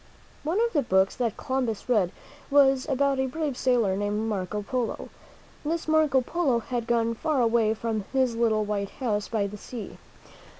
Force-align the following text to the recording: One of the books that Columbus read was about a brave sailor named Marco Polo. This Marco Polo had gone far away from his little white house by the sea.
One 0.43 0.59
of 0.61 0.73
the 0.73 0.81
books 0.81 1.15
that 1.17 1.37
Columbus 1.37 1.87
read 1.87 2.11
was 2.49 2.89
about 2.89 3.19
a 3.19 3.27
brave 3.27 3.55
sailor 3.55 3.95
named 3.95 4.21
Marco 4.21 4.63
Polo. 4.63 5.09
This 5.63 5.87
Marco 5.87 6.21
Polo 6.21 6.57
had 6.57 6.87
gone 6.87 7.13
far 7.13 7.39
away 7.39 7.75
from 7.75 8.05
his 8.11 8.35
little 8.35 8.65
white 8.65 8.89
house 8.97 9.27
by 9.27 9.45
the 9.45 9.57
sea. 9.57 9.99